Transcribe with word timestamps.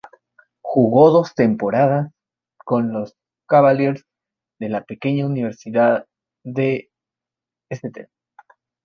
Jugó 0.63 1.11
dos 1.11 1.35
temporadas 1.35 2.11
con 2.57 2.91
los 2.91 3.15
"Cavaliers" 3.47 4.03
de 4.57 4.69
la 4.69 4.83
pequeña 4.83 5.27
Universidad 5.27 6.07
de 6.43 6.89
St. 7.69 8.09